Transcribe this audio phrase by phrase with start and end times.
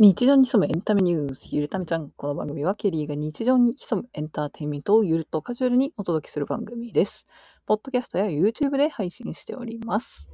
[0.00, 2.10] 日常に潜むエンタメニュース、ゆるためちゃん。
[2.10, 7.26] この番組はケリーが日常に潜むエンターテインメントをゆるっとカジュアルにお届けする番組です。
[7.66, 10.28] ポッドキャストや YouTube で配信しております。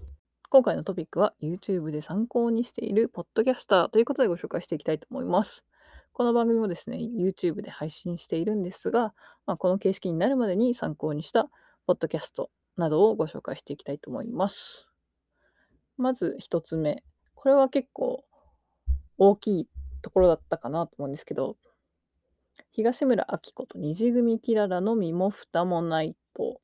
[0.51, 5.65] 今回のトピックは YouTube で参考にしているポッドキャスターということでご紹介していきたいと思います。
[6.13, 9.15] この番組もですね、YouTube で配信しているんですが、
[9.47, 11.49] まあ、この形式になるまでに参考にした
[11.87, 14.89] ポッドキャストなどをご紹介していきたいと思います。
[15.97, 17.03] まず一つ目。
[17.35, 18.27] これは結構
[19.19, 19.69] 大きい
[20.03, 21.57] ところだったかなと思うんですけど、
[22.71, 26.61] 東村明子と虹組キララの身も蓋もないと、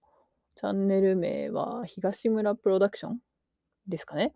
[0.57, 3.21] チャンネル名は東村プロダクション
[3.87, 4.35] ですかね。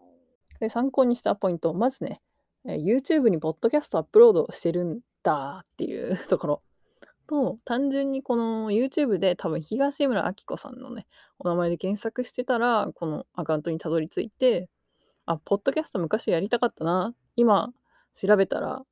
[0.60, 2.20] で参考にしたポイント、まずね、
[2.64, 6.62] YouTube にポッドキャストアップロードしてるんだっていうところ
[7.26, 11.06] と、単純にこの YouTube で多分東村明子さんのね、
[11.38, 14.68] お名前で検索してたら、このアカウントにたどり着いて、
[15.26, 17.14] あ、ポッドキャスト昔やりたかったな。
[17.36, 17.72] 今
[18.14, 18.82] 調べたら、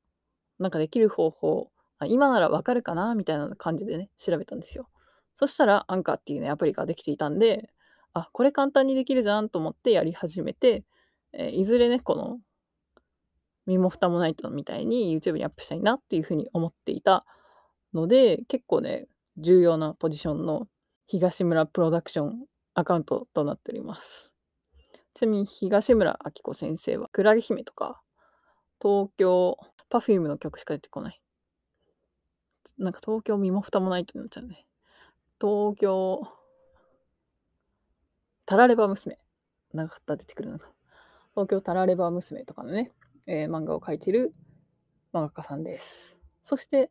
[0.58, 3.14] なんかできる方法、あ今ならわかるかな？
[3.14, 4.88] みたいな感じでね、調べたんですよ。
[5.34, 7.70] そしたら、アンカーっていうね、アプリができていたんで、
[8.12, 10.84] あ、これ簡単にできるじゃんと思ってやり始めて、
[11.32, 12.40] えーいずれね、この、
[13.64, 17.24] 身も蓋もないとみたいに YouTube にアップしたいなっていうふうに思っていた
[17.94, 19.06] ので、結構ね、
[19.38, 20.66] 重要なポジションの
[21.06, 24.32] 東村プロダクションアカウントとなっております。
[25.14, 28.01] ちなみに東村明子先生は、クラゲ姫とか、
[28.82, 29.56] 東京、
[29.88, 31.20] パフュームの曲しか出てこない。
[32.78, 34.66] なんか東京身も蓋もないってなっちゃうね。
[35.40, 36.26] 東京、
[38.44, 39.18] タラレバ娘。
[39.72, 40.72] 長かった出てくるのか。
[41.34, 42.90] 東京タラレバ娘とかのね、
[43.26, 44.34] えー漫画を描いてる
[45.12, 46.18] 漫画家さんです。
[46.42, 46.90] そして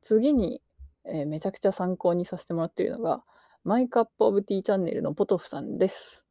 [0.00, 0.62] 次に、
[1.04, 3.24] えーめちゃくちゃ参考にさせてもらっているのが、
[3.64, 6.24] マイカップオブティーチャンネルのポトフさんです。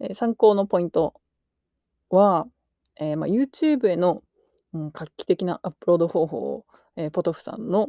[0.00, 1.14] えー参考のポイント
[2.10, 2.46] は、
[2.96, 4.22] えまあ、YouTube への、
[4.74, 7.88] うん、画期的なアップロード方法を、えーポトフさんの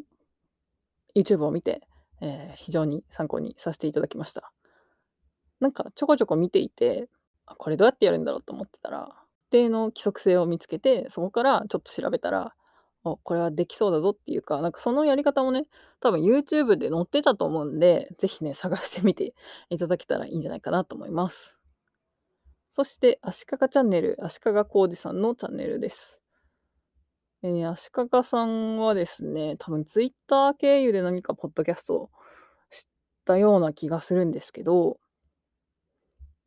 [1.16, 1.82] YouTube を見て、
[2.22, 4.52] えー非常に参考にさせていただきました。
[5.60, 7.10] なんかちょこちょこ見ていて、
[7.46, 9.10] これどうやってやるんだろうと思ってたら、
[9.50, 12.54] 一定の規則性を見つけて、そこからちょっと調べたら、
[13.04, 15.66] おこれはできそうだぞっていうか、なんかそのやり方もね、
[16.02, 19.34] 多分 YouTube で載ってたと思うんで、ぜひね、探してみて
[19.70, 21.58] いただけたらいいんじゃないかなと思います。
[22.72, 26.25] そして、足利チャンネル、足利浩二さんのチャンネルです。
[27.46, 32.10] えー足利さんはですね、多分 Twitter 経由で何かポッドキャストを
[32.72, 32.84] 知っ
[33.24, 34.98] たような気がするんですけど、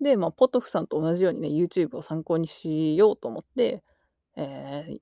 [0.00, 3.84] で、まあ、ポトフさんと同じようにね、YouTube を参考にしようと思って、
[4.36, 5.00] えー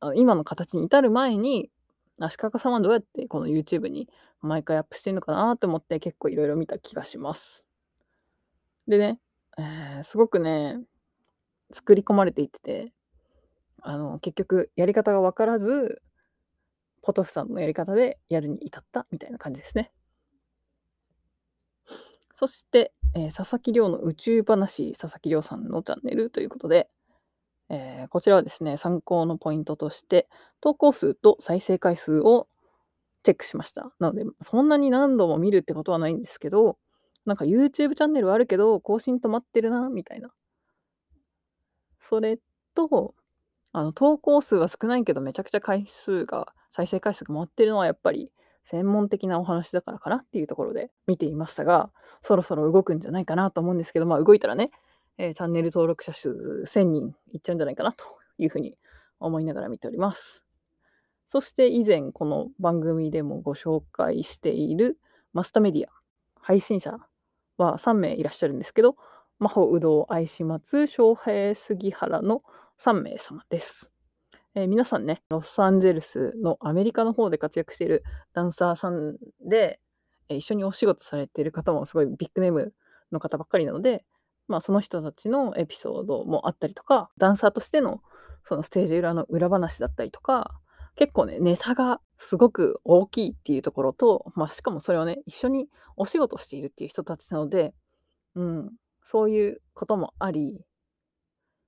[0.00, 1.70] あ今の形に至る前に、
[2.18, 4.08] 足利さんはどうやってこの YouTube に
[4.40, 7.64] 毎回アップしてるのかなと思って結構いろいろ見た気がします。
[8.88, 9.20] でね、
[9.58, 10.80] えーすごくね、
[11.70, 12.95] 作り込まれていってて、
[13.82, 16.02] あの、結局やり方が分からず、
[17.02, 19.92] ポトフさんのやり方でやるに至ったみたいな感じですね。
[22.32, 26.90] そして、えー佐々木亮の宇宙話、佐々木亮さんのチャンネルということで、
[27.70, 30.28] えーこちらはですね、参考のポイントとして、
[30.60, 32.48] 投稿数と再生回数を
[33.24, 33.92] チェックしました。
[34.00, 36.78] なので、そんなに何度も見るってことはないんですけど、
[37.26, 40.32] なんか YouTube チャンネルはあるけど、更新止まってるな、みたいな。
[41.98, 42.38] それ
[42.74, 43.14] と、
[43.78, 48.32] あの投稿数は少ないけど、めちゃくちゃ回数が、再生回数が回ってるのはやっぱり
[48.64, 51.90] 専門的なお話だからかなっていうところで見ていましたが、
[52.22, 54.70] そろそろ動くんじゃないかなと思うんですけど、まあ動いたらね、
[55.18, 56.30] えーチャンネル登録者数
[56.64, 58.06] 1000人いっちゃうんじゃないかなと
[58.38, 58.78] いうふうに
[59.20, 60.42] 思いながら見ております。
[61.26, 64.96] そして以前この番組でもご紹介している
[65.34, 65.90] マスタメディア、
[66.40, 66.96] 配信者
[67.58, 68.96] は3名いらっしゃるんですけど、
[69.38, 72.42] 真帆、有働、愛始末、翔平、杉原の
[72.80, 73.92] 3名様です。
[74.54, 78.02] えー皆さんね、ロサンゼルスのアメリカの方で活躍している
[78.32, 79.78] ダンサーさんで、
[80.30, 82.72] えー一緒にお仕事されている方もすごいビッグネーム
[83.12, 84.06] の方ばっかりなので、
[84.48, 88.00] まあ、その人たちのエピソードもあったりとか、ダンサーとしての
[88.42, 90.58] そのステージ裏の裏話だったりとか、
[90.94, 95.68] 結構ね、ネタがすごく大きいっていうところと、まあ、しかもそれをね、一緒に
[95.98, 97.74] お仕事しているっていう人たちなので、
[98.34, 98.72] うん、
[99.08, 100.66] そういうこともあり、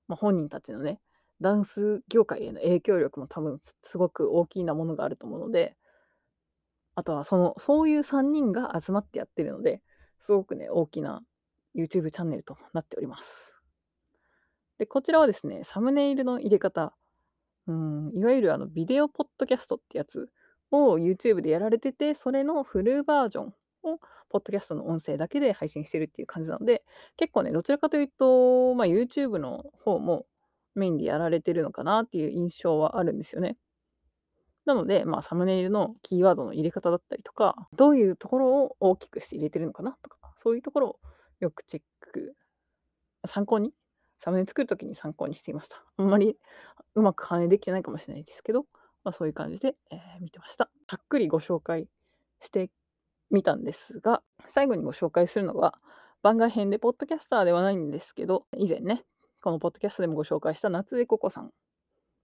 [0.09, 0.99] まあ、本人たちのね、
[1.39, 5.77] ダンス業界への影響力も多分すすごく大きなものがあると思うので、
[6.95, 9.81] あとはその、そういう3人が集まってやってるので、
[10.19, 11.21] すごくね、大きな
[11.73, 13.55] YouTube チャンネルとなっております。
[14.77, 16.93] で、こちらはですね、サムネイルの入れ方、
[17.67, 20.29] うん、いわゆるあのビデオポッドキャストってやつ
[20.71, 23.53] を YouTube でやられてて、それのフルバージョン
[23.91, 23.99] を
[24.29, 26.83] ポッドキャストの音声だけで配信してるっていう感じなので、
[27.17, 30.25] 結構ね、どちらかというと、まあ、YouTube の方も、
[30.75, 33.55] メインでやられてるのかなっていう印象はあるんですよね。
[34.65, 40.99] なので、まあ、サムネイルのキーワードの入れ方だったりとか、どういうところを大きくして入れてるのかなとか、そういうところを
[41.39, 42.35] よくチェック、
[43.25, 43.73] 参考に、
[44.23, 45.83] サムネ作るときに参考にしていました。
[45.97, 46.37] あんまり
[46.93, 48.65] うまく反映できてないかもしれないですけど、
[49.03, 50.69] まあ、そういう感じで、えー、見てました。
[50.87, 51.87] ざっくりご紹介
[52.41, 52.69] して
[53.31, 55.79] みたんですが、最後にご紹介するのは、
[56.21, 59.03] 番外編でポッドキャスターではないんですけど、以前ね、
[59.41, 61.51] このポッドキャストでもご紹介した夏江ココさん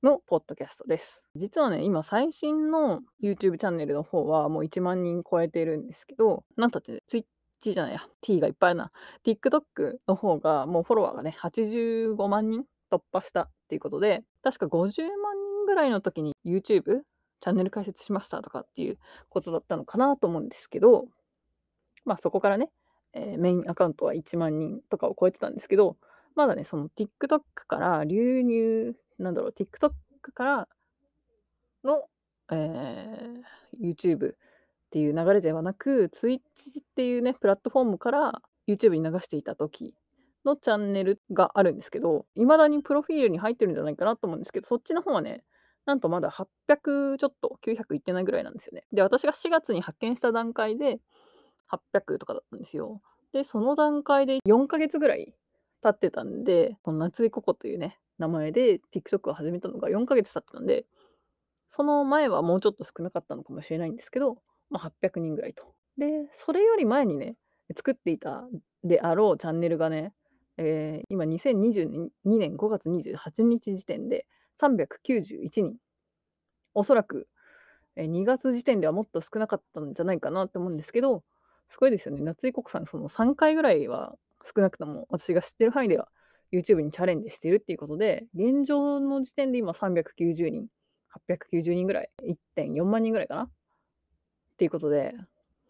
[0.04, 1.24] のポッドキャストです。
[1.36, 7.24] 実はね、今最新の YouTube チャンネルの方はもう1万人超えているんですけど、なんたって、ね、Twitch
[7.62, 8.92] じゃないや、T がいっぱいあるな。
[9.24, 15.10] TikTok の方がもうフォロワーがね、85万人突破したっていうことで、確か50万
[15.42, 17.01] 人ぐらいの時に YouTube
[17.40, 18.98] チャンネル開設しましたとかっていう
[19.30, 21.06] ことだったのかなと思うんですけど、
[22.06, 22.72] まあそこからね、
[23.14, 25.98] えー、メインアカウントは1万人とかを超えてたんですけど、
[26.36, 29.92] まだね、その TikTok から流入、なんだろう、TikTok
[30.34, 30.68] から
[31.84, 32.04] の、
[32.52, 34.36] えー、YouTube っ
[34.92, 39.94] ていう流れではなく、Twitch っていうね、プラットフォームから YouTube に流していた時
[40.44, 45.44] のチャンネルがあるんですけど、いまだにプロフィールに入ってるんじゃないかなと思うんですけど、そっちの方はね、
[45.86, 48.84] なんとまだ800ちょっと、900いってないぐらいなんですよね。
[48.92, 51.00] で、私が4月に発見した段階で
[51.72, 53.02] 800とかだったんですよ。
[53.34, 55.36] で、その段階で4ヶ月ぐらい
[55.84, 60.86] 経ってたんで、この夏井ココというね、名前で TikTok を始めたのが4ヶ月経ってたんで、
[61.70, 64.38] その前はもうちょっと少なかったのかもしれないんですけど、
[64.70, 65.76] まあ、800人ぐらいと。
[65.98, 67.38] で、それより前にね、
[67.76, 68.48] 作っていた
[68.84, 70.14] であろうチャンネルがね、
[70.58, 74.26] えー、今2022年5月28日時点で
[74.62, 75.78] 391人。
[76.74, 77.28] おそらく、
[77.96, 81.24] え、2月時点ではもっと少なかったんじゃないかなって思うんですけど、
[81.69, 82.22] すごいですよね。
[82.22, 86.10] 夏井国さん、その3回ぐらいは少なくとも私が知ってる範囲では
[86.52, 90.68] YouTube にチャレンジしてるっていうことで、現状の時点で今390人、
[91.30, 92.10] 890人ぐらい、
[92.58, 93.44] 1.4万人ぐらいかな？
[93.44, 93.50] っ
[94.58, 95.16] ていうことで、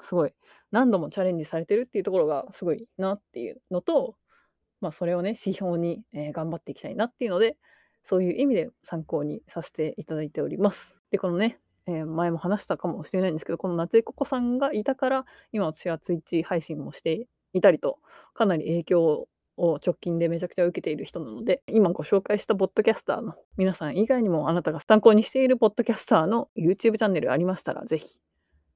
[0.01, 0.33] すごい
[0.71, 4.15] 何度もチャレンジされてるっていうところがすごいなっていうのと、
[4.81, 7.57] まあそれをね、指標に、えー、頑張っていきたいなっていうので、
[8.05, 10.95] そういう意味で参考にさせていただいております。
[11.11, 17.99] で、このね、えー、前も話したかもしれないんですけど、この夏井ココさんがいたから、今私は Twitch 配信もしていたりと、
[18.33, 28.19] かなり影響を直近でめちゃくちゃ受けている人なので、今ご紹介したポッドキャスターの皆さん以外にもあなたが参考にしているポッドキャスターの YouTube チャンネルありましたら、ぜひ、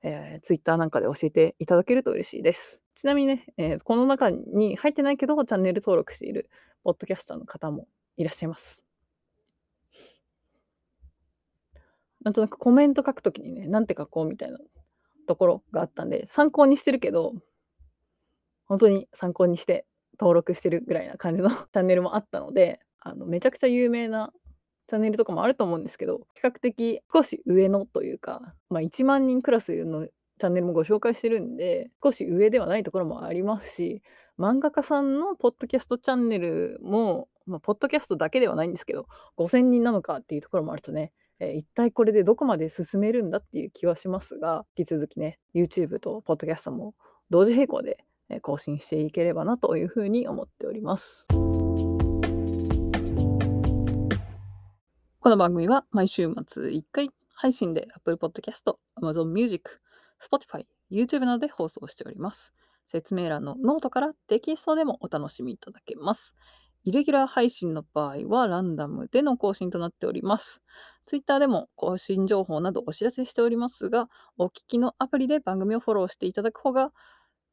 [0.02, 2.80] えー、Twitter なんかで教えていただけると嬉しいです。
[2.96, 6.50] ちなみにね、えー、この中に入ってないけど、チャンネル登録している
[6.84, 7.88] ポッドキャスターの方も
[8.18, 8.89] いらっしゃいます。
[12.24, 14.58] なんとなくコメント書くときにね、なんて書こうみたいな
[15.28, 17.34] ところがあったんで、参考にしてるけど、
[18.66, 19.86] 本当に参考にして
[20.20, 24.34] 登録してるぐらいな感じの チャンネルもあったので、あのめちゃくちゃ有名な
[24.88, 34.02] チャンネルとかもあると思うんですけど、比較的少し上のというか、まあ、1万人クラスのチャンネルもご紹介してるんで、少し上ではないところもありますし、
[34.38, 39.08] 漫画家さんのポッドキャストチャンネルも、まあ、ポッドキャストだけではないんですけど、
[39.38, 46.94] 5000人なのかっていうところもあるとね、えー、一体これでどこまで進めるんだっていう気はしますが、引き続きね、YouTube とポッドキャストも
[47.30, 48.06] 同時並行で
[48.42, 51.26] 更新していければなというふうに思っております。
[55.22, 59.80] この番組は毎週末1回配信で Apple Podcast、Amazon Music、
[60.22, 62.54] Spotify、YouTube などで放送しております。
[62.92, 66.34] 説明欄のノートからテキストでもお楽しみいただけます。
[66.90, 70.60] イレギュラー配信の場合はランダムでの更新となっております。
[71.06, 76.92] Twitter でも更新情報などお知らせしておりますが、お聞きのアプリで番組をフォローしていただく方が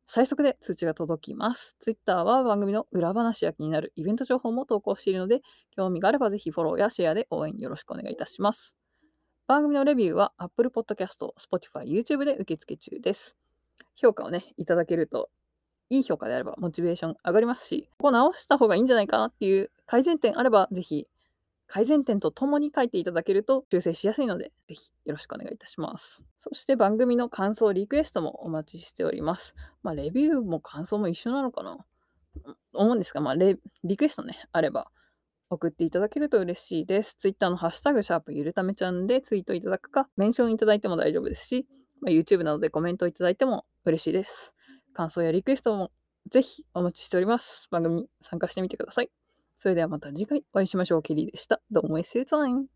[0.07, 1.77] 最速で通知が届きます。
[1.81, 8.75] Twitter は番組の裏話や気になるイベント情報も投稿しているので、興味があればぜひフォローやシェアで応援よろしくお願いいたします。
[9.47, 13.37] 番組のレビューは Apple Podcast、Spotify、YouTube で受付中です。
[13.97, 15.29] 評価をね、いただけると、
[15.91, 21.07] いい評価であればモチベーション上がりますし、ここ直した方がいいんじゃないかなっていう改善点あれば、ぜひ
[21.69, 26.23] 改善点とともに書いていただけると修正しやすいので、ぜひよろしくお願いいたします。
[26.39, 29.55] そして番組の感想、リクエストもお待ちしております。
[29.83, 31.79] まあ、レビューも感想も一緒なのかな？
[32.73, 34.91] 思うんですが、まあ、リクエストね、あれば
[35.51, 37.17] 送っていただけると嬉しいです。
[37.17, 41.67] Twitter のハッシュタグ、シャープゆるためちゃんでツイートいただくか、メンションいただいても大丈夫ですし、
[42.01, 44.53] まあ、YouTube などでコメントいただいても嬉しいです。
[44.97, 45.93] 感想やリクエストも
[46.31, 47.69] ぜひお待ちしております。
[47.71, 49.11] 番組参加してみてください。
[49.59, 51.03] それではまた次回お会いしましょう。
[51.03, 51.61] ケリーでした。
[51.71, 52.76] どうもエッセイツイン